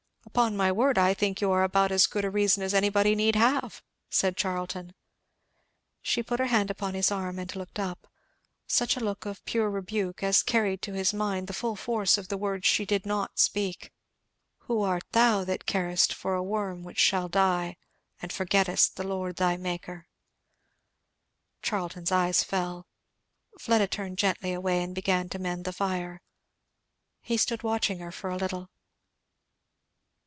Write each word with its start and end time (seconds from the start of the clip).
"Upon 0.23 0.55
my 0.55 0.71
word, 0.71 0.97
I 0.97 1.13
think 1.13 1.41
you 1.41 1.51
are 1.51 1.63
about 1.65 1.91
as 1.91 2.07
good 2.07 2.23
reason 2.23 2.63
as 2.63 2.73
anybody 2.73 3.15
need 3.15 3.35
have," 3.35 3.83
said 4.09 4.37
Charlton. 4.37 4.93
She 6.01 6.23
put 6.23 6.39
her 6.39 6.45
hand 6.45 6.71
upon 6.71 6.93
his 6.93 7.11
arm 7.11 7.37
and 7.37 7.53
looked 7.53 7.77
up, 7.79 8.07
such 8.65 8.95
a 8.95 9.01
look 9.01 9.25
of 9.25 9.43
pure 9.43 9.69
rebuke 9.69 10.23
as 10.23 10.41
carried 10.41 10.81
to 10.83 10.93
his 10.93 11.13
mind 11.13 11.47
the 11.47 11.53
full 11.53 11.75
force 11.75 12.17
of 12.17 12.29
the 12.29 12.37
words 12.37 12.65
she 12.65 12.85
did 12.85 13.05
not 13.05 13.39
speak, 13.39 13.91
'Who 14.59 14.83
art 14.83 15.03
thou 15.11 15.43
that 15.43 15.65
carest 15.65 16.13
for 16.13 16.33
a 16.35 16.43
worm 16.43 16.83
which 16.83 16.99
shall 16.99 17.27
die, 17.27 17.75
and 18.21 18.31
forgettest 18.31 18.95
the 18.95 19.03
Lord 19.05 19.35
thy 19.35 19.57
Maker!' 19.57 20.07
Charlton's 21.61 22.11
eyes 22.11 22.41
fell. 22.41 22.87
Fleda 23.59 23.87
turned 23.87 24.17
gently 24.17 24.53
away 24.53 24.81
and 24.81 24.95
began 24.95 25.27
to 25.27 25.39
mend 25.39 25.65
the 25.65 25.73
fire. 25.73 26.21
He 27.21 27.35
stood 27.35 27.63
watching 27.63 27.99
her 27.99 28.13
for 28.13 28.29
a 28.29 28.37
little. 28.37 28.69